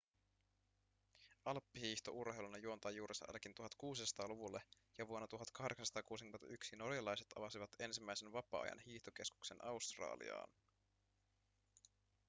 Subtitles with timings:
[1.45, 4.61] alppihiihto urheiluna juontaa juurensa ainakin 1600-luvulle
[4.97, 10.49] ja vuonna 1861 norjalaiset avasivat ensimmäisen vapaa-ajan hiihtokeskuksen australiaan